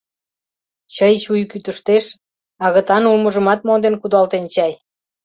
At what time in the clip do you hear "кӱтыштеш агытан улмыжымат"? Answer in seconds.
1.51-3.59